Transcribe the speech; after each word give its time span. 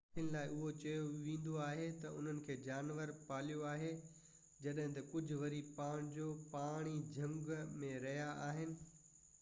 ڪافين 0.03 0.27
لاءِ 0.35 0.47
اهو 0.53 0.69
چيو 0.83 1.01
ويندو 1.25 1.51
آهي 1.65 1.85
ته 2.03 2.17
انهن 2.21 2.39
کي 2.47 2.55
جانورن 2.69 3.11
پاليوآهي 3.27 3.91
جڏهن 4.65 4.97
ته 4.97 5.05
ڪجهہ 5.13 5.39
وري 5.43 5.61
پنهنجو 5.77 6.27
پاڻ 6.57 6.91
ئي 6.95 6.97
جهنگ 7.19 7.55
۾ 7.85 7.95
رهيا 8.09 8.29
آهن 8.51 8.77